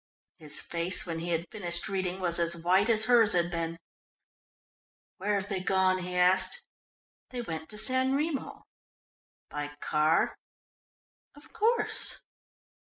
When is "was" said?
2.21-2.39